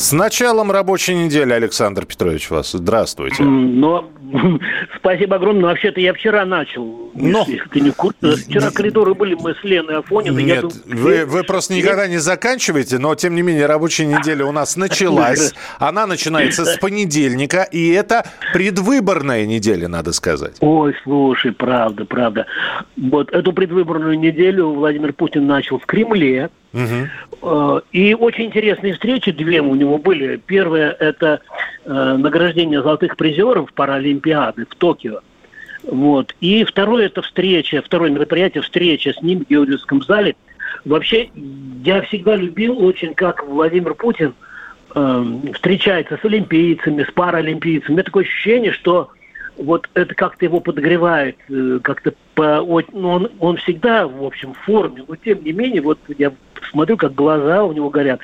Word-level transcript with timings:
С 0.00 0.12
началом 0.12 0.72
рабочей 0.72 1.14
недели, 1.14 1.52
Александр 1.52 2.06
Петрович, 2.06 2.48
вас. 2.48 2.72
Здравствуйте. 2.72 3.42
Но 3.42 4.10
спасибо 4.96 5.36
огромное. 5.36 5.64
Вообще-то 5.64 6.00
я 6.00 6.14
вчера 6.14 6.46
начал. 6.46 7.10
Но. 7.12 7.44
Если 7.46 7.68
ты 7.68 7.80
не 7.82 7.90
в 7.90 7.96
курсе. 7.96 8.16
Вчера 8.48 8.70
коридоры 8.70 9.12
были 9.12 9.34
мы 9.34 9.54
с 9.54 9.62
Леной 9.62 9.98
Афониной. 9.98 10.42
Я 10.42 10.54
Нет, 10.54 10.62
думаю, 10.62 10.82
вы, 10.86 11.26
вы 11.26 11.44
просто 11.44 11.74
никогда 11.74 12.06
не 12.06 12.16
заканчиваете, 12.16 12.96
но 12.96 13.14
тем 13.14 13.34
не 13.34 13.42
менее 13.42 13.66
рабочая 13.66 14.06
неделя 14.06 14.46
у 14.46 14.52
нас 14.52 14.74
началась. 14.74 15.52
Она 15.78 16.06
начинается 16.06 16.64
с 16.64 16.78
понедельника, 16.78 17.64
и 17.64 17.90
это 17.90 18.24
предвыборная 18.54 19.44
неделя, 19.44 19.86
надо 19.86 20.14
сказать. 20.14 20.56
Ой, 20.60 20.94
слушай, 21.02 21.52
правда, 21.52 22.06
правда. 22.06 22.46
Вот 22.96 23.30
эту 23.32 23.52
предвыборную 23.52 24.18
неделю 24.18 24.70
Владимир 24.70 25.12
Путин 25.12 25.46
начал 25.46 25.78
в 25.78 25.84
Кремле. 25.84 26.48
Э, 26.72 27.80
И 27.92 28.14
очень 28.14 28.46
интересные 28.46 28.94
встречи 28.94 29.32
две 29.32 29.60
у 29.60 29.74
него 29.74 29.98
были. 29.98 30.36
Первое– 30.36 30.90
это 30.98 31.40
э, 31.84 32.16
награждение 32.18 32.82
золотых 32.82 33.16
призеров 33.16 33.72
Паралимпиады 33.72 34.66
в 34.66 34.74
Токио. 34.76 35.20
Вот. 35.84 36.34
И 36.40 36.64
второе– 36.64 37.06
это 37.06 37.22
встреча, 37.22 37.82
второе 37.82 38.10
мероприятие– 38.10 38.62
встреча 38.62 39.12
с 39.12 39.22
ним 39.22 39.44
в 39.44 39.48
Георгиевском 39.48 40.02
зале. 40.02 40.36
Вообще, 40.84 41.30
я 41.84 42.02
всегда 42.02 42.36
любил 42.36 42.84
очень, 42.84 43.14
как 43.14 43.46
Владимир 43.46 43.94
Путин 43.94 44.34
э, 44.94 45.24
встречается 45.54 46.18
с 46.20 46.24
олимпийцами, 46.24 47.04
с 47.04 47.10
паралимпийцами. 47.12 47.90
У 47.90 47.92
меня 47.94 48.04
такое 48.04 48.24
ощущение, 48.24 48.72
что 48.72 49.10
вот 49.60 49.88
это 49.94 50.14
как-то 50.14 50.44
его 50.44 50.60
подогревает, 50.60 51.36
э, 51.48 51.80
как-то 51.82 52.14
по, 52.34 52.60
ну, 52.92 53.08
он, 53.08 53.30
он 53.38 53.56
всегда, 53.58 54.06
в 54.06 54.24
общем, 54.24 54.54
в 54.54 54.58
форме, 54.58 55.04
но 55.06 55.16
тем 55.16 55.44
не 55.44 55.52
менее, 55.52 55.82
вот 55.82 55.98
я 56.18 56.32
смотрю, 56.70 56.96
как 56.96 57.14
глаза 57.14 57.64
у 57.64 57.72
него 57.72 57.90
горят. 57.90 58.20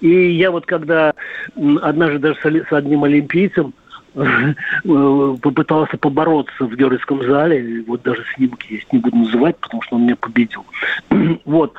И 0.00 0.30
я 0.32 0.50
вот 0.50 0.66
когда 0.66 1.12
однажды 1.82 2.18
даже 2.18 2.38
с, 2.40 2.72
одним 2.72 3.02
олимпийцем 3.02 3.74
э, 4.14 4.52
попытался 5.42 5.98
побороться 5.98 6.64
в 6.64 6.76
Георгиевском 6.76 7.24
зале, 7.24 7.82
вот 7.86 8.02
даже 8.02 8.24
снимок 8.36 8.62
есть, 8.64 8.92
не 8.92 9.00
буду 9.00 9.16
называть, 9.16 9.56
потому 9.58 9.82
что 9.82 9.96
он 9.96 10.04
меня 10.04 10.16
победил. 10.16 10.64
Вот. 11.44 11.74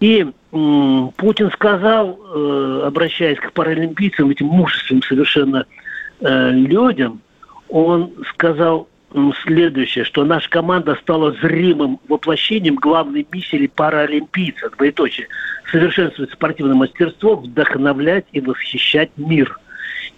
И 0.00 0.26
м, 0.52 1.12
Путин 1.16 1.50
сказал, 1.52 2.18
э, 2.34 2.82
обращаясь 2.86 3.38
к 3.38 3.52
паралимпийцам, 3.52 4.30
этим 4.30 4.46
мужественным 4.46 5.02
совершенно 5.04 5.66
э, 6.20 6.50
людям, 6.50 7.20
он 7.70 8.12
сказал 8.32 8.88
следующее, 9.44 10.04
что 10.04 10.24
наша 10.24 10.48
команда 10.48 10.96
стала 10.96 11.32
зримым 11.32 11.98
воплощением 12.08 12.76
главной 12.76 13.26
миссии 13.30 13.66
паралимпийца, 13.66 14.70
двоеточие, 14.70 15.26
совершенствовать 15.70 16.32
спортивное 16.32 16.76
мастерство, 16.76 17.36
вдохновлять 17.36 18.26
и 18.32 18.40
восхищать 18.40 19.10
мир. 19.16 19.58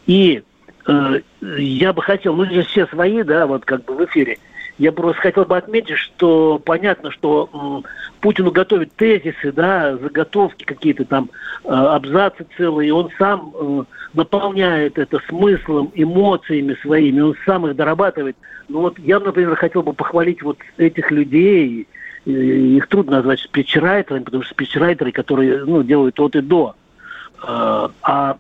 И 0.07 0.43
э, 0.87 1.21
я 1.41 1.93
бы 1.93 2.03
хотел, 2.03 2.37
ну 2.37 2.45
здесь 2.45 2.67
все 2.67 2.87
свои, 2.87 3.23
да, 3.23 3.47
вот 3.47 3.65
как 3.65 3.85
бы 3.85 3.95
в 3.95 4.05
эфире, 4.05 4.39
я 4.79 4.93
просто 4.93 5.21
хотел 5.21 5.45
бы 5.45 5.57
отметить, 5.57 5.97
что 5.97 6.61
понятно, 6.65 7.11
что 7.11 7.83
Путину 8.21 8.51
готовят 8.51 8.93
тезисы, 8.95 9.53
да, 9.53 9.97
заготовки 9.97 10.65
какие-то 10.65 11.05
там, 11.05 11.31
э, 11.65 11.69
абзацы 11.69 12.47
целые, 12.57 12.89
и 12.89 12.93
он 12.93 13.11
сам 13.19 13.53
э, 13.55 13.85
наполняет 14.15 14.99
это 14.99 15.21
смыслом, 15.29 15.91
эмоциями 15.95 16.77
своими, 16.83 17.21
он 17.21 17.37
сам 17.45 17.67
их 17.67 17.77
дорабатывает. 17.77 18.37
Ну 18.69 18.81
вот 18.81 18.99
я, 18.99 19.21
например, 19.21 19.57
хотел 19.57 19.83
бы 19.83 19.93
похвалить 19.93 20.43
вот 20.43 20.59
этих 20.79 21.11
людей, 21.11 21.87
их 22.25 22.87
трудно 22.87 23.17
назвать 23.17 23.41
спичрайтерами, 23.41 24.23
потому 24.23 24.45
что 24.45 24.55
спичрайтеры, 24.55 25.11
которые 25.11 25.65
ну, 25.65 25.83
делают 25.83 26.19
от 26.21 26.37
и 26.37 26.41
до. 26.41 26.75
Э, 27.43 27.89
А 28.03 28.37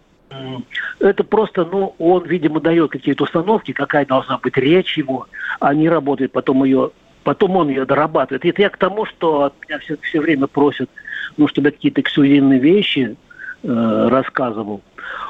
это 1.00 1.24
просто, 1.24 1.64
ну, 1.64 1.94
он, 1.98 2.24
видимо, 2.24 2.60
дает 2.60 2.90
какие-то 2.90 3.24
установки, 3.24 3.72
какая 3.72 4.06
должна 4.06 4.38
быть 4.38 4.56
речь 4.56 4.96
его, 4.96 5.26
они 5.60 5.88
работают, 5.88 6.32
потом 6.32 6.64
ее, 6.64 6.90
потом 7.24 7.56
он 7.56 7.68
ее 7.68 7.84
дорабатывает. 7.84 8.44
Это 8.44 8.62
я 8.62 8.70
к 8.70 8.76
тому, 8.76 9.04
что 9.04 9.44
от 9.44 9.54
меня 9.66 9.78
все, 9.78 9.96
все 10.02 10.20
время 10.20 10.46
просят, 10.46 10.90
ну, 11.36 11.48
чтобы 11.48 11.70
какие-то 11.70 12.00
эксклюзивные 12.00 12.58
вещи 12.58 13.16
э, 13.62 14.08
рассказывал. 14.10 14.82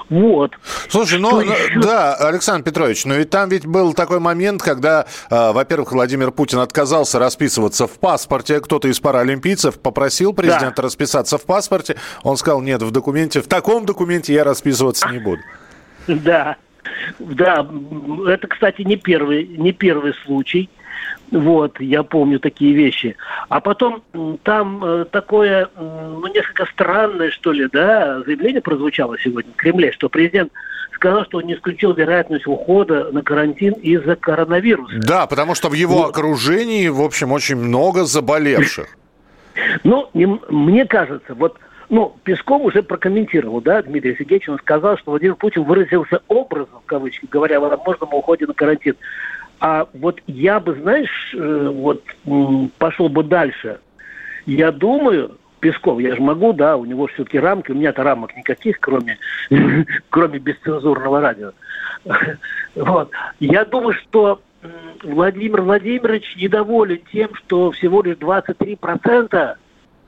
Вот. 0.08 0.52
Слушай, 0.88 1.18
ну, 1.18 1.40
ну, 1.40 1.40
еще? 1.40 1.80
да, 1.80 2.14
Александр 2.14 2.64
Петрович, 2.64 3.04
но 3.06 3.14
ведь 3.14 3.30
там 3.30 3.48
ведь 3.48 3.66
был 3.66 3.94
такой 3.94 4.20
момент, 4.20 4.62
когда, 4.62 5.06
э, 5.30 5.52
во-первых, 5.52 5.92
Владимир 5.92 6.32
Путин 6.32 6.58
отказался 6.58 7.18
расписываться 7.18 7.86
в 7.86 7.92
паспорте, 7.98 8.60
кто-то 8.60 8.88
из 8.88 9.00
паралимпийцев 9.00 9.80
попросил 9.80 10.34
президента 10.34 10.82
расписаться 10.82 11.38
в 11.38 11.44
паспорте, 11.44 11.96
он 12.22 12.36
сказал, 12.36 12.60
нет, 12.60 12.82
в 12.82 12.90
документе, 12.90 13.40
в 13.40 13.46
таком 13.46 13.86
документе 13.86 14.34
я 14.34 14.44
расписываться 14.44 15.08
не 15.08 15.18
буду. 15.18 15.40
Да, 16.06 16.56
да, 17.18 17.66
это, 18.28 18.48
кстати, 18.48 18.82
не 18.82 18.96
первый, 18.96 19.46
не 19.46 19.72
первый 19.72 20.14
случай. 20.26 20.68
Вот, 21.32 21.80
я 21.80 22.02
помню 22.02 22.38
такие 22.38 22.74
вещи. 22.74 23.16
А 23.48 23.60
потом 23.60 24.02
там 24.42 24.84
э, 24.84 25.06
такое, 25.10 25.68
ну, 25.76 26.26
несколько 26.26 26.66
странное, 26.66 27.30
что 27.30 27.52
ли, 27.52 27.68
да, 27.72 28.20
заявление 28.22 28.60
прозвучало 28.60 29.18
сегодня 29.18 29.50
в 29.50 29.56
Кремле, 29.56 29.92
что 29.92 30.10
президент 30.10 30.52
сказал, 30.94 31.24
что 31.24 31.38
он 31.38 31.46
не 31.46 31.54
исключил 31.54 31.94
вероятность 31.94 32.46
ухода 32.46 33.10
на 33.12 33.22
карантин 33.22 33.72
из-за 33.72 34.14
коронавируса. 34.14 34.94
Да, 35.00 35.26
потому 35.26 35.54
что 35.54 35.70
в 35.70 35.72
его 35.72 36.02
Вот. 36.02 36.10
окружении, 36.10 36.86
в 36.88 37.00
общем, 37.00 37.32
очень 37.32 37.56
много 37.56 38.04
заболевших. 38.04 38.86
Ну, 39.84 40.08
мне 40.14 40.86
кажется, 40.86 41.34
вот, 41.34 41.58
ну, 41.90 42.16
Песков 42.24 42.62
уже 42.62 42.82
прокомментировал, 42.82 43.60
да, 43.60 43.82
Дмитрий 43.82 44.16
Сергеевич, 44.16 44.48
он 44.48 44.58
сказал, 44.58 44.96
что 44.96 45.10
Владимир 45.10 45.34
Путин 45.34 45.64
выразился 45.64 46.22
образом, 46.28 46.80
в 46.82 46.86
кавычках 46.86 47.28
говоря, 47.28 47.58
о 47.58 47.60
возможном 47.60 48.14
уходе 48.14 48.46
на 48.46 48.54
карантин. 48.54 48.94
А 49.64 49.86
вот 49.94 50.20
я 50.26 50.58
бы, 50.58 50.74
знаешь, 50.74 51.32
э, 51.38 51.68
вот 51.72 52.02
пошел 52.78 53.08
бы 53.08 53.22
дальше. 53.22 53.78
Я 54.44 54.72
думаю, 54.72 55.38
Песков, 55.60 56.00
я 56.00 56.16
же 56.16 56.20
могу, 56.20 56.52
да, 56.52 56.76
у 56.76 56.84
него 56.84 57.06
все-таки 57.06 57.38
рамки, 57.38 57.70
у 57.70 57.76
меня-то 57.76 58.02
рамок 58.02 58.36
никаких, 58.36 58.80
кроме, 58.80 59.18
кроме 60.10 60.40
бесцензурного 60.40 61.20
радио. 61.20 61.52
Вот. 62.74 63.12
Я 63.38 63.64
думаю, 63.64 63.94
что 63.94 64.40
Владимир 65.04 65.62
Владимирович 65.62 66.34
недоволен 66.36 66.98
тем, 67.12 67.32
что 67.34 67.70
всего 67.70 68.02
лишь 68.02 68.16
23% 68.16 69.56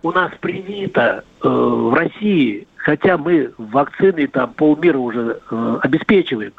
у 0.03 0.11
нас 0.11 0.33
принято 0.41 1.23
э, 1.45 1.49
в 1.49 1.95
России, 1.95 2.67
хотя 2.77 3.19
мы 3.19 3.53
вакцины 3.59 4.27
там 4.27 4.53
полмира 4.55 4.99
уже 4.99 5.39
э, 5.49 5.79
обеспечиваем. 5.81 6.55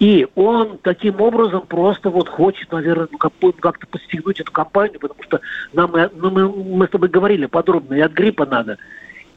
И 0.00 0.26
он 0.34 0.78
таким 0.82 1.20
образом 1.20 1.60
просто 1.68 2.08
вот 2.08 2.28
хочет, 2.28 2.72
наверное, 2.72 3.06
ну, 3.12 3.18
как- 3.18 3.34
как-то 3.60 3.86
подстегнуть 3.86 4.40
эту 4.40 4.50
кампанию, 4.50 4.98
потому 4.98 5.22
что 5.22 5.40
нам, 5.74 5.94
и- 5.96 6.08
ну, 6.16 6.30
мы, 6.30 6.48
мы 6.48 6.86
с 6.86 6.90
тобой 6.90 7.10
говорили 7.10 7.44
подробно, 7.44 7.92
и 7.94 8.00
от 8.00 8.12
гриппа 8.12 8.46
надо, 8.46 8.78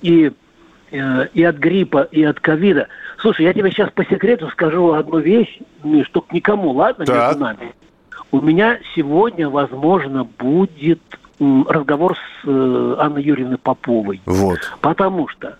и, 0.01 0.31
э, 0.91 1.27
и 1.33 1.43
от 1.43 1.57
гриппа, 1.57 2.07
и 2.11 2.23
от 2.23 2.39
ковида. 2.39 2.87
Слушай, 3.19 3.45
я 3.45 3.53
тебе 3.53 3.71
сейчас 3.71 3.91
по 3.91 4.05
секрету 4.05 4.47
скажу 4.51 4.93
одну 4.93 5.19
вещь, 5.19 5.59
Миш, 5.83 6.07
только 6.09 6.33
никому, 6.33 6.71
ладно, 6.71 7.05
Так. 7.05 7.27
между 7.27 7.43
нами. 7.43 7.73
У 8.31 8.39
меня 8.39 8.79
сегодня, 8.95 9.49
возможно, 9.49 10.23
будет 10.23 11.01
разговор 11.39 12.15
с 12.15 12.47
э, 12.47 12.95
Анной 12.99 13.21
Юрьевной 13.21 13.57
Поповой. 13.57 14.21
Вот. 14.25 14.59
Потому 14.79 15.27
что 15.27 15.57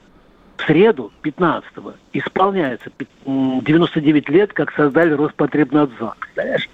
в 0.57 0.65
среду, 0.65 1.11
15-го, 1.23 1.93
исполняется 2.13 2.89
пи- 2.89 3.07
м, 3.25 3.61
99 3.61 4.29
лет, 4.29 4.53
как 4.53 4.73
создали 4.73 5.11
Роспотребнадзор. 5.13 6.15
Представляешь? 6.19 6.69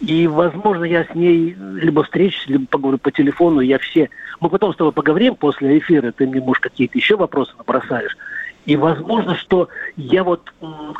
И, 0.00 0.26
возможно, 0.26 0.84
я 0.84 1.04
с 1.04 1.14
ней 1.14 1.54
либо 1.54 2.02
встречусь, 2.04 2.46
либо 2.46 2.66
поговорю 2.66 2.98
по 2.98 3.10
телефону. 3.10 3.60
Я 3.60 3.78
все... 3.78 4.08
Мы 4.40 4.48
потом 4.48 4.72
с 4.72 4.76
тобой 4.76 4.92
поговорим 4.92 5.34
после 5.34 5.78
эфира, 5.78 6.10
ты 6.12 6.26
мне, 6.26 6.40
может, 6.40 6.62
какие-то 6.62 6.96
еще 6.96 7.16
вопросы 7.16 7.52
набросаешь. 7.58 8.16
И 8.64 8.76
возможно, 8.76 9.34
что 9.36 9.68
я 9.96 10.24
вот... 10.24 10.52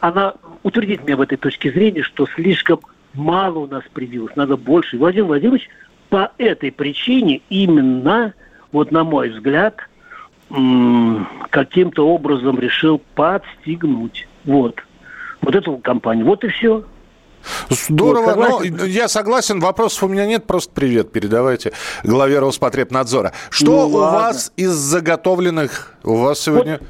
Она 0.03 0.35
утвердит 0.63 1.05
меня 1.05 1.17
в 1.17 1.23
этой 1.23 1.39
точке 1.39 1.71
зрения, 1.71 2.03
что 2.03 2.27
слишком 2.35 2.81
мало 3.15 3.61
у 3.61 3.67
нас 3.67 3.83
привилось, 3.93 4.37
надо 4.37 4.57
больше. 4.57 4.99
Владимир 4.99 5.27
Владимирович 5.27 5.69
по 6.11 6.33
этой 6.37 6.71
причине 6.71 7.41
именно, 7.49 8.35
вот 8.73 8.93
на 8.93 9.05
мой 9.05 9.31
взгляд, 9.31 9.77
каким-то 11.51 12.09
образом 12.09 12.59
решил 12.59 13.01
подстегнуть. 13.15 14.27
Вот. 14.45 14.81
Вот 15.43 15.55
эту 15.55 15.77
компанию. 15.79 16.27
Вот 16.27 16.45
и 16.45 16.49
все. 16.49 16.85
Здорово, 17.71 18.35
вот, 18.35 18.65
но 18.69 18.85
я 18.85 19.09
согласен, 19.09 19.61
вопросов 19.61 20.03
у 20.03 20.09
меня 20.09 20.27
нет, 20.27 20.47
просто 20.47 20.75
привет 20.75 21.11
передавайте 21.11 21.73
главе 22.05 22.39
Роспотребнадзора. 22.39 23.33
Что 23.49 23.89
ну, 23.89 23.97
у 23.97 23.97
ладно. 23.97 24.19
вас 24.19 24.53
из 24.57 24.73
заготовленных, 24.73 25.95
у 26.05 26.17
вас 26.17 26.41
сегодня... 26.41 26.79
Вот. 26.81 26.89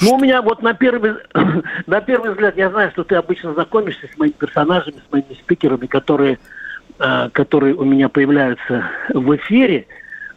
Ну, 0.00 0.14
у 0.14 0.18
меня 0.18 0.42
вот 0.42 0.62
на 0.62 0.74
первый, 0.74 1.14
на 1.86 2.00
первый 2.00 2.30
взгляд, 2.30 2.56
я 2.56 2.70
знаю, 2.70 2.90
что 2.92 3.04
ты 3.04 3.16
обычно 3.16 3.54
знакомишься 3.54 4.08
с 4.12 4.18
моими 4.18 4.32
персонажами, 4.32 4.96
с 4.96 5.12
моими 5.12 5.34
спикерами, 5.34 5.86
которые, 5.86 6.38
э, 6.98 7.28
которые 7.32 7.74
у 7.74 7.84
меня 7.84 8.08
появляются 8.08 8.84
в 9.12 9.36
эфире. 9.36 9.86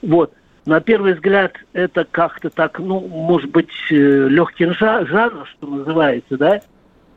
Вот. 0.01 0.33
На 0.65 0.81
первый 0.81 1.13
взгляд, 1.13 1.53
это 1.73 2.05
как-то 2.05 2.49
так, 2.49 2.79
ну, 2.79 2.99
может 3.07 3.49
быть, 3.51 3.69
э, 3.89 3.95
легкий 3.95 4.65
жанр, 4.65 5.47
что 5.47 5.67
называется, 5.67 6.37
да? 6.37 6.61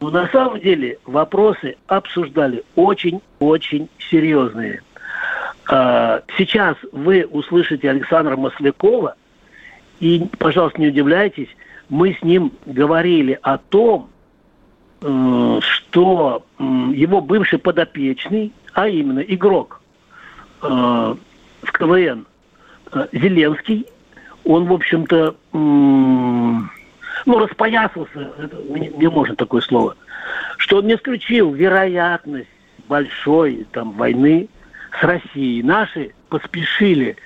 Но 0.00 0.10
на 0.10 0.28
самом 0.28 0.60
деле 0.60 0.98
вопросы 1.04 1.76
обсуждали 1.86 2.64
очень-очень 2.76 3.88
серьезные. 4.10 4.82
А, 5.68 6.22
сейчас 6.36 6.76
вы 6.90 7.24
услышите 7.24 7.88
Александра 7.88 8.36
Маслякова, 8.36 9.14
и, 10.00 10.26
пожалуйста, 10.38 10.80
не 10.80 10.88
удивляйтесь, 10.88 11.48
мы 11.88 12.14
с 12.14 12.22
ним 12.22 12.52
говорили 12.66 13.38
о 13.42 13.58
том, 13.58 14.10
э, 15.02 15.60
что 15.60 16.44
его 16.58 17.20
бывший 17.20 17.58
подопечный, 17.58 18.52
а 18.72 18.88
именно 18.88 19.20
игрок 19.20 19.80
э, 20.62 20.66
в 20.66 21.72
КВН 21.72 22.26
Зеленский, 23.12 23.86
он, 24.44 24.66
в 24.66 24.72
общем-то, 24.72 25.36
ну, 25.52 27.38
распоясался, 27.38 28.32
это, 28.38 28.56
не 28.66 29.08
можно 29.08 29.36
такое 29.36 29.60
слово, 29.60 29.96
что 30.58 30.78
он 30.78 30.86
не 30.86 30.94
исключил 30.94 31.52
вероятность 31.52 32.48
большой 32.88 33.66
там, 33.72 33.92
войны 33.92 34.48
с 34.98 35.02
Россией. 35.02 35.62
Наши 35.62 36.12
поспешили 36.28 37.16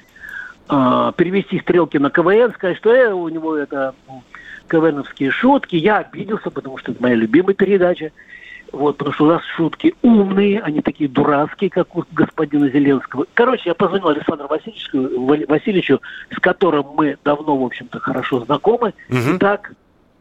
э, 0.69 1.13
перевести 1.17 1.61
стрелки 1.61 1.97
на 1.97 2.11
КВН, 2.11 2.53
сказать, 2.53 2.77
что 2.77 2.95
э, 2.95 3.13
у 3.13 3.29
него 3.29 3.57
это 3.57 3.95
КВНовские 4.69 5.31
шутки. 5.31 5.77
Я 5.77 5.99
обиделся, 5.99 6.51
потому 6.51 6.79
что 6.79 6.93
это 6.93 7.03
моя 7.03 7.15
любимая 7.15 7.55
передача. 7.55 8.13
Вот, 8.73 8.97
потому 8.97 9.15
что 9.15 9.25
у 9.25 9.29
нас 9.29 9.43
шутки 9.57 9.95
умные, 10.03 10.61
они 10.61 10.81
такие 10.81 11.09
дурацкие, 11.09 11.71
как 11.71 11.97
у 11.97 12.05
господина 12.13 12.69
Зеленского. 12.69 13.27
Короче, 13.35 13.63
я 13.67 13.75
позвонил 13.75 14.09
Александру 14.09 14.49
Васильевичу, 14.49 15.47
Васильевичу 15.49 16.01
с 16.31 16.41
которым 16.41 16.87
мы 16.95 17.17
давно, 17.25 17.57
в 17.57 17.65
общем-то, 17.65 18.01
хорошо 18.01 18.41
знакомы. 18.41 18.93
Угу. 19.09 19.37
Итак, 19.37 19.73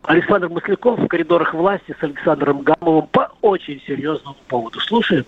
Александр 0.03 0.49
Масляков 0.49 0.99
в 0.99 1.07
коридорах 1.07 1.53
власти 1.53 1.95
с 1.99 2.03
Александром 2.03 2.61
Гамовым 2.61 3.07
по 3.07 3.31
очень 3.41 3.81
серьезному 3.85 4.37
поводу. 4.47 4.79
Слушаем. 4.79 5.25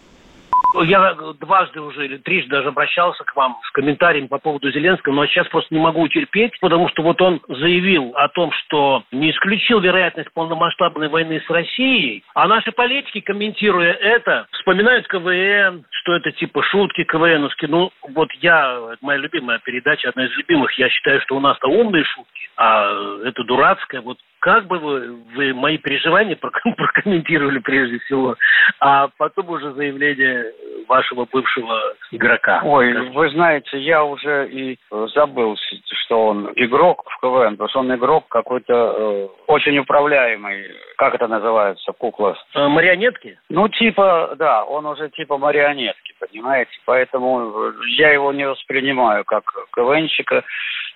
Я 0.83 1.15
дважды 1.39 1.81
уже 1.81 2.05
или 2.05 2.17
трижды 2.17 2.49
даже 2.51 2.69
обращался 2.69 3.23
к 3.23 3.35
вам 3.35 3.57
с 3.67 3.71
комментарием 3.71 4.27
по 4.27 4.37
поводу 4.37 4.71
Зеленского, 4.71 5.13
но 5.13 5.25
сейчас 5.25 5.47
просто 5.47 5.73
не 5.73 5.79
могу 5.79 6.07
терпеть, 6.07 6.59
потому 6.59 6.89
что 6.89 7.03
вот 7.03 7.21
он 7.21 7.41
заявил 7.47 8.13
о 8.15 8.27
том, 8.29 8.51
что 8.51 9.03
не 9.11 9.31
исключил 9.31 9.79
вероятность 9.79 10.31
полномасштабной 10.33 11.09
войны 11.09 11.41
с 11.45 11.49
Россией, 11.49 12.23
а 12.35 12.47
наши 12.47 12.71
политики, 12.71 13.21
комментируя 13.21 13.93
это, 13.93 14.47
вспоминают 14.51 15.07
КВН, 15.07 15.85
что 15.89 16.15
это 16.15 16.31
типа 16.31 16.61
шутки 16.63 17.03
КВНовские. 17.03 17.69
Ну, 17.69 17.91
вот 18.09 18.31
я, 18.41 18.95
моя 19.01 19.19
любимая 19.19 19.59
передача, 19.59 20.09
одна 20.09 20.25
из 20.25 20.37
любимых, 20.37 20.71
я 20.73 20.89
считаю, 20.89 21.21
что 21.21 21.35
у 21.37 21.39
нас-то 21.39 21.67
умные 21.67 22.03
шутки, 22.03 22.49
а 22.57 22.93
это 23.23 23.43
дурацкая. 23.43 24.01
Вот 24.01 24.17
как 24.39 24.67
бы 24.67 24.79
вы, 24.79 25.15
вы 25.35 25.53
мои 25.53 25.77
переживания 25.77 26.37
прокомментировали 26.77 27.59
прежде 27.59 27.99
всего, 27.99 28.35
а 28.79 29.09
потом 29.17 29.49
уже 29.49 29.73
заявление 29.73 30.53
вашего 30.87 31.25
бывшего 31.31 31.93
игрока? 32.11 32.61
Ой, 32.63 33.09
вы 33.09 33.29
знаете, 33.31 33.77
я 33.79 34.03
уже 34.03 34.47
и 34.49 34.79
забыл, 35.13 35.57
что 36.05 36.27
он 36.27 36.51
игрок 36.55 37.03
в 37.09 37.19
КВН, 37.19 37.51
потому 37.51 37.69
что 37.69 37.79
он 37.79 37.95
игрок 37.95 38.27
какой-то 38.29 38.73
э, 38.73 39.27
очень 39.47 39.77
управляемый. 39.77 40.65
Как 40.97 41.15
это 41.15 41.27
называется, 41.27 41.91
кукла? 41.91 42.37
Э, 42.55 42.67
марионетки? 42.67 43.39
Ну, 43.49 43.67
типа, 43.67 44.35
да, 44.37 44.63
он 44.63 44.85
уже 44.85 45.09
типа 45.09 45.37
марионетки, 45.37 46.13
понимаете? 46.19 46.71
Поэтому 46.85 47.73
я 47.97 48.11
его 48.11 48.31
не 48.31 48.47
воспринимаю 48.47 49.23
как 49.25 49.43
КВНщика. 49.73 50.43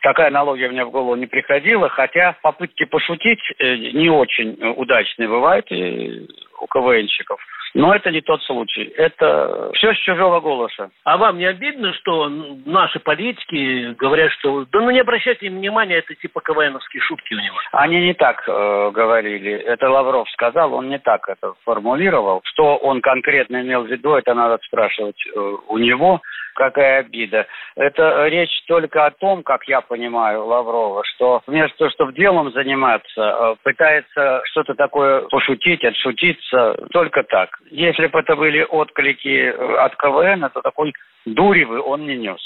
Такая 0.02 0.28
аналогия 0.28 0.70
мне 0.70 0.84
в 0.84 0.92
голову 0.92 1.16
не 1.16 1.28
приходила, 1.28 1.90
хотя 1.90 2.36
попытки 2.42 2.86
пошутить 2.86 3.40
э, 3.60 3.76
не 3.76 4.10
очень 4.10 4.58
удачные 4.76 5.30
бывают 5.30 5.72
у 5.72 6.68
КВНщиков. 6.68 7.40
Но 7.74 7.94
это 7.94 8.12
не 8.12 8.22
тот 8.22 8.42
случай. 8.44 8.84
Это 8.98 9.72
все 9.76 9.94
с 9.94 9.98
чужого 9.98 10.42
голоса. 10.42 10.90
А 11.06 11.18
вам 11.18 11.38
не 11.38 11.46
обидно, 11.46 11.94
что 11.94 12.30
наши 12.30 13.00
политики 13.00 13.94
говорят, 13.94 14.32
что 14.34 14.66
да 14.66 14.82
ну 14.82 14.92
не 14.92 15.00
обращайте 15.00 15.50
внимания, 15.50 15.96
это 15.96 16.14
типа 16.16 16.42
КВНовские 16.42 17.02
шутки 17.02 17.34
у 17.34 17.40
него? 17.40 17.56
Они 17.72 18.02
не 18.02 18.14
так 18.14 18.44
э, 18.48 18.92
говорили. 18.92 19.52
Это 19.54 19.90
Лавров 19.90 20.30
сказал, 20.32 20.74
он 20.74 20.90
не 20.90 21.00
так 21.00 21.30
это 21.30 21.54
формулировал. 21.64 22.42
Что 22.44 22.76
он 22.78 23.02
конкретно 23.02 23.62
имел 23.62 23.84
в 23.84 23.88
виду, 23.88 24.16
это 24.16 24.34
надо 24.34 24.60
спрашивать 24.66 25.22
э, 25.28 25.40
у 25.68 25.78
него 25.78 26.22
какая 26.56 27.00
обида. 27.00 27.46
Это 27.76 28.28
речь 28.28 28.64
только 28.68 29.06
о 29.06 29.12
том, 29.12 29.44
как 29.44 29.64
я 29.68 29.82
понимаю 29.82 30.46
Лаврова, 30.46 31.04
что 31.16 31.42
вместо 31.48 31.78
того, 31.78 31.92
чтобы 31.92 32.14
делом 32.14 32.52
заниматься, 32.52 33.06
э, 33.18 33.56
пытается 33.64 34.42
что-то 34.46 34.74
такое 34.76 35.22
пошутить, 35.30 35.84
отшутиться, 35.84 36.76
только 36.92 37.24
так. 37.24 37.50
Если 37.70 38.08
бы 38.08 38.20
это 38.20 38.36
были 38.36 38.66
отклики 38.70 39.54
э, 39.54 39.76
от 39.78 39.96
КВН, 39.96 40.50
то 40.54 40.62
такой 40.62 40.94
дуревы 41.26 41.82
он 41.82 42.06
не 42.06 42.18
нес. 42.18 42.42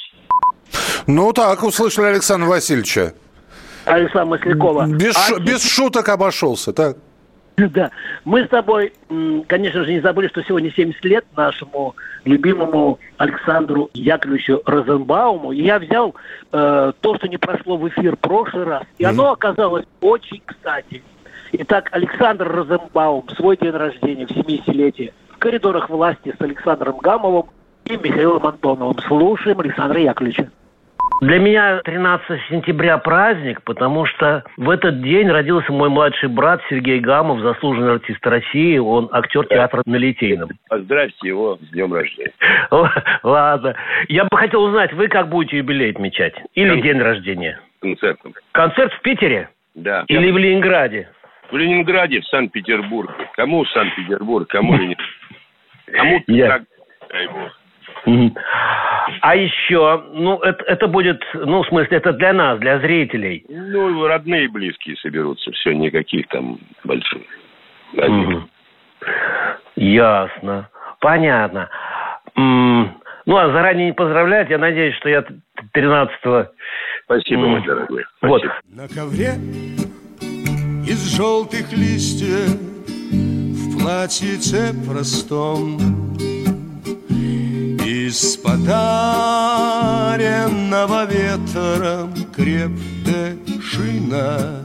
Ну 1.08 1.34
так, 1.34 1.64
услышали 1.64 2.08
Александра 2.08 2.48
Васильевича. 2.48 3.14
Александра 3.86 4.26
Маслякова. 4.26 4.88
Без, 4.88 5.16
а... 5.32 5.40
без 5.40 5.64
шуток 5.64 6.10
обошелся, 6.10 6.74
так? 6.74 6.98
Да. 7.74 7.92
Мы 8.24 8.46
с 8.46 8.50
тобой, 8.50 8.94
конечно 9.48 9.84
же, 9.86 9.94
не 9.94 10.00
забыли, 10.02 10.28
что 10.28 10.44
сегодня 10.44 10.72
70 10.72 11.04
лет 11.06 11.26
нашему 11.36 11.96
любимому 12.26 13.00
Александру 13.18 13.90
Яковлевичу 13.94 14.62
Розенбауму. 14.66 15.52
И 15.52 15.62
я 15.62 15.80
взял 15.80 16.16
э, 16.52 16.92
то, 17.00 17.16
что 17.16 17.28
не 17.28 17.38
прошло 17.38 17.78
в 17.78 17.88
эфир 17.88 18.16
в 18.16 18.20
прошлый 18.20 18.66
раз. 18.66 18.84
И 18.98 19.04
оно 19.04 19.32
оказалось 19.32 19.86
очень 20.02 20.42
кстати. 20.46 21.02
Итак, 21.54 21.90
Александр 21.92 22.48
Розенбаум, 22.50 23.30
свой 23.38 23.58
день 23.58 23.72
рождения 23.72 24.26
в 24.26 24.32
70-летие 24.32 25.14
в 25.30 25.38
коридорах 25.38 25.90
власти 25.90 26.34
с 26.38 26.42
Александром 26.42 26.98
Гамовым 26.98 27.46
и 27.86 27.96
Михаилом 27.96 28.46
Антоновым. 28.46 28.98
Слушаем 29.08 29.60
Александра 29.60 30.00
Яковлевича. 30.02 30.50
Для 31.22 31.40
меня 31.40 31.80
13 31.84 32.42
сентября 32.50 32.98
праздник, 32.98 33.62
потому 33.64 34.06
что 34.06 34.44
в 34.58 34.70
этот 34.70 35.02
день 35.02 35.30
родился 35.30 35.72
мой 35.72 35.90
младший 35.90 36.28
брат 36.28 36.62
Сергей 36.70 37.00
Гамов, 37.00 37.40
заслуженный 37.40 37.94
артист 37.94 38.26
России. 38.28 38.78
Он 38.78 39.08
актер 39.12 39.46
театра 39.48 39.82
на 39.86 39.96
Литейном. 39.96 40.50
Поздравьте 40.68 41.28
его 41.28 41.56
с 41.56 41.70
днем 41.70 41.94
рождения. 41.94 42.34
Ладно. 43.24 43.76
Я 44.10 44.26
бы 44.26 44.38
хотел 44.38 44.64
узнать, 44.64 44.92
вы 44.94 45.08
как 45.08 45.30
будете 45.30 45.58
юбилей 45.58 45.92
отмечать? 45.92 46.36
Или 46.54 46.72
Кон... 46.72 46.82
день 46.82 47.00
рождения? 47.00 47.60
Концертом. 47.80 48.34
Концерт 48.52 48.92
в 48.94 49.02
Питере? 49.02 49.50
Да. 49.74 50.04
Или 50.08 50.32
в 50.32 50.38
Ленинграде? 50.38 51.10
В 51.50 51.56
Ленинграде, 51.56 52.20
в 52.22 52.26
Санкт-Петербурге. 52.26 53.14
Кому 53.34 53.64
Санкт-Петербург, 53.66 54.50
кому 54.50 54.76
Ленинград? 54.76 55.08
Кому 55.94 56.24
Я... 56.28 56.62
А 59.22 59.36
еще, 59.36 60.04
ну, 60.14 60.40
это, 60.40 60.64
это 60.66 60.88
будет, 60.88 61.22
ну, 61.34 61.64
в 61.64 61.68
смысле, 61.68 61.98
это 61.98 62.14
для 62.14 62.34
нас, 62.34 62.60
для 62.60 62.80
зрителей. 62.80 63.46
Ну, 63.50 64.08
родные 64.08 64.46
и 64.46 64.48
близкие 64.48 64.96
соберутся, 64.98 65.52
все, 65.52 65.74
никаких 65.74 66.28
там 66.28 66.60
больших. 66.84 67.22
Угу. 67.94 68.44
Ясно. 69.76 70.70
Понятно. 71.00 71.70
Ну, 72.36 73.38
а 73.38 73.52
заранее 73.52 73.88
не 73.88 73.94
поздравлять, 73.94 74.50
я 74.50 74.58
надеюсь, 74.58 74.96
что 74.96 75.10
я 75.10 75.24
13-го... 75.74 76.48
Спасибо, 77.06 77.42
мой 77.42 77.62
дорогой. 77.64 78.04
Спасибо. 78.18 78.30
Вот. 78.30 78.44
На 78.76 78.88
ковре 78.88 79.34
из 80.88 81.16
желтых 81.16 81.72
листьев 81.72 82.50
в 83.12 83.82
платьице 83.82 84.74
простом 84.88 85.78
из 88.16 88.38
подаренного 88.38 91.06
ветром 91.06 92.14
крепкая 92.34 93.38
шина 93.62 94.64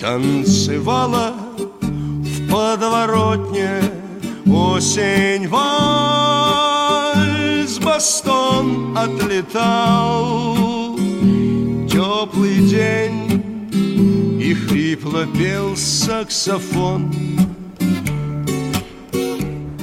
Танцевала 0.00 1.34
в 1.82 2.50
подворотне 2.50 3.82
осень 4.46 5.46
вальс 5.48 5.68
Бастон 7.80 8.96
отлетал. 8.96 10.56
Теплый 11.86 12.60
день 12.66 13.42
И 14.40 14.54
хрипло 14.54 15.26
пел 15.26 15.76
саксофон 15.76 17.12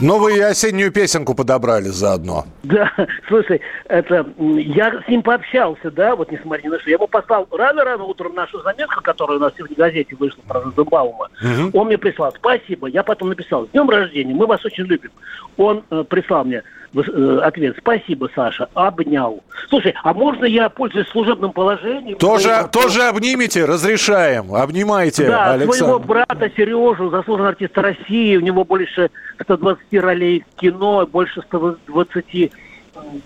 Новую 0.01 0.47
осеннюю 0.47 0.91
песенку 0.91 1.33
подобрали 1.33 1.89
заодно. 1.89 2.45
Да, 2.67 2.91
слушай, 3.27 3.62
это 3.88 4.25
я 4.38 5.01
с 5.01 5.07
ним 5.07 5.21
пообщался, 5.21 5.89
да, 5.89 6.15
вот 6.15 6.31
несмотря 6.31 6.63
ни 6.63 6.67
на 6.67 6.79
что. 6.79 6.89
Я 6.89 6.95
ему 6.95 7.07
послал 7.07 7.47
рано-рано 7.51 8.03
утром 8.03 8.36
нашу 8.36 8.62
заметку, 8.62 9.01
которая 9.01 9.38
у 9.38 9.41
нас 9.41 9.53
сегодня 9.57 9.75
в 9.75 9.79
газете 9.79 10.15
вышла 10.19 10.41
про 10.47 10.62
Розенбаума. 10.62 11.29
Угу. 11.41 11.77
Он 11.77 11.88
мне 11.88 11.97
прислал, 11.97 12.33
спасибо. 12.36 12.88
Я 12.88 13.03
потом 13.03 13.29
написал, 13.29 13.65
с 13.65 13.69
днем 13.69 13.89
рождения, 13.89 14.33
мы 14.33 14.45
вас 14.45 14.63
очень 14.65 14.83
любим. 14.83 15.12
Он 15.55 15.83
э, 15.89 16.03
прислал 16.03 16.43
мне 16.43 16.62
э, 16.93 17.39
ответ, 17.41 17.75
спасибо, 17.79 18.29
Саша, 18.36 18.67
обнял. 18.74 19.43
Слушай, 19.69 19.93
а 20.03 20.13
можно 20.13 20.45
я, 20.45 20.69
пользуюсь 20.69 21.07
служебным 21.07 21.53
положением... 21.53 22.17
Тоже, 22.17 22.50
своего... 22.50 22.67
тоже 22.67 23.03
обнимите, 23.03 23.65
разрешаем, 23.65 24.53
обнимайте, 24.53 25.27
Да, 25.27 25.53
Александр. 25.53 25.75
своего 25.77 26.00
брата 26.00 26.51
Сережу, 26.55 27.09
заслуженного 27.09 27.50
артиста 27.50 27.81
России, 27.81 28.36
у 28.36 28.41
него 28.41 28.65
больше 28.65 29.09
120 29.41 29.81
ролей 29.93 30.43
в 30.51 30.59
кино, 30.59 31.07
больше 31.07 31.41
120 31.43 32.51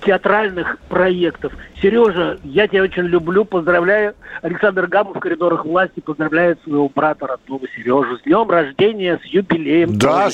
театральных 0.03 0.77
проектов. 0.89 1.53
Сережа, 1.81 2.39
я 2.43 2.67
тебя 2.67 2.83
очень 2.83 3.03
люблю, 3.03 3.45
поздравляю. 3.45 4.15
Александр 4.41 4.87
Гамов 4.87 5.17
в 5.17 5.19
коридорах 5.19 5.65
власти 5.65 5.99
поздравляет 5.99 6.61
своего 6.63 6.89
брата 6.89 7.27
родного 7.27 7.67
Сережу. 7.75 8.17
С 8.17 8.21
днем 8.23 8.49
рождения, 8.49 9.19
с 9.23 9.25
юбилеем. 9.25 9.97
Да, 9.97 10.29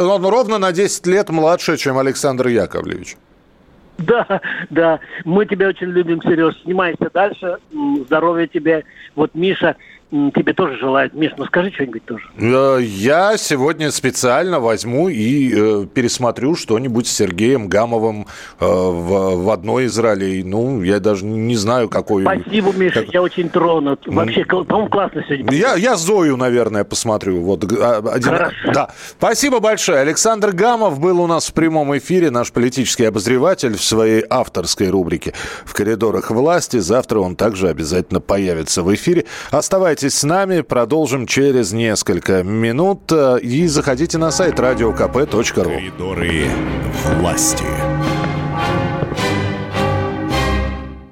он 0.00 0.26
ровно 0.26 0.58
на 0.58 0.72
10 0.72 1.06
лет 1.06 1.30
младше, 1.30 1.76
чем 1.76 1.98
Александр 1.98 2.48
Яковлевич. 2.48 3.16
Да, 3.98 4.40
да, 4.70 4.98
мы 5.24 5.46
тебя 5.46 5.68
очень 5.68 5.88
любим, 5.88 6.20
Сереж. 6.22 6.60
Снимайся 6.62 7.10
дальше. 7.12 7.58
Здоровья 8.06 8.46
тебе. 8.46 8.84
Вот 9.14 9.34
Миша 9.34 9.76
тебе 10.34 10.52
тоже 10.52 10.78
желают. 10.78 11.12
Миш, 11.14 11.32
ну 11.36 11.44
скажи 11.46 11.72
что-нибудь 11.72 12.04
тоже. 12.04 12.24
Э, 12.38 12.78
я 12.80 13.36
сегодня 13.36 13.90
специально 13.90 14.60
возьму 14.60 15.08
и 15.08 15.52
э, 15.52 15.86
пересмотрю 15.92 16.54
что-нибудь 16.54 17.08
с 17.08 17.12
Сергеем 17.12 17.68
Гамовым 17.68 18.26
э, 18.60 18.64
в, 18.64 19.44
в 19.44 19.50
одной 19.50 19.84
из 19.84 19.98
ролей. 19.98 20.44
Ну, 20.44 20.82
я 20.82 21.00
даже 21.00 21.24
не 21.24 21.56
знаю, 21.56 21.88
какой... 21.88 22.22
Спасибо, 22.22 22.72
Миша, 22.72 23.00
как... 23.00 23.14
я 23.14 23.22
очень 23.22 23.48
тронут. 23.48 24.02
Вообще, 24.06 24.44
по-моему, 24.44 24.88
классно 24.88 25.24
сегодня. 25.28 25.52
Я, 25.52 25.74
я 25.74 25.96
Зою, 25.96 26.36
наверное, 26.36 26.84
посмотрю. 26.84 27.40
Вот, 27.40 27.64
а, 27.72 27.98
один... 28.12 28.30
Хорошо. 28.30 28.72
Да. 28.72 28.90
Спасибо 29.18 29.58
большое. 29.58 29.98
Александр 29.98 30.52
Гамов 30.52 31.00
был 31.00 31.20
у 31.20 31.26
нас 31.26 31.48
в 31.48 31.54
прямом 31.54 31.96
эфире, 31.98 32.30
наш 32.30 32.52
политический 32.52 33.04
обозреватель 33.04 33.76
в 33.76 33.82
своей 33.82 34.24
авторской 34.30 34.90
рубрике 34.90 35.34
«В 35.64 35.74
коридорах 35.74 36.30
власти». 36.30 36.78
Завтра 36.78 37.18
он 37.18 37.34
также 37.34 37.68
обязательно 37.68 38.20
появится 38.20 38.82
в 38.82 38.94
эфире. 38.94 39.24
Оставайтесь 39.50 40.03
Оставайтесь 40.04 40.20
с 40.20 40.24
нами, 40.24 40.60
продолжим 40.60 41.26
через 41.26 41.72
несколько 41.72 42.42
минут. 42.42 43.10
И 43.40 43.66
заходите 43.66 44.18
на 44.18 44.30
сайт 44.30 44.58
radiokp.ru. 44.58 45.64
Коридоры 45.64 46.44
власти. 47.18 47.64